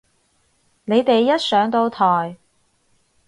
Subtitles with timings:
[0.85, 2.35] 你哋一上到台